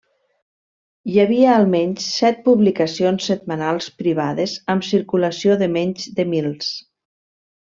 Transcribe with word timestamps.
Hi 1.11 1.19
havia 1.23 1.51
almenys 1.55 2.07
set 2.21 2.41
publicacions 2.47 3.27
setmanals 3.33 3.91
privades 4.03 4.57
amb 4.75 4.89
circulació 4.91 5.59
de 5.63 5.69
menys 5.77 6.09
de 6.21 6.27
mils. 6.35 6.73